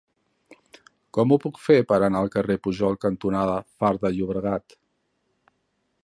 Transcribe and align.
Com 1.17 1.33
ho 1.33 1.37
puc 1.43 1.59
fer 1.65 1.75
per 1.91 1.99
anar 2.07 2.23
al 2.25 2.31
carrer 2.35 2.55
Pujol 2.67 2.97
cantonada 3.05 3.59
Far 3.83 3.91
de 4.05 4.11
Llobregat? 4.15 4.77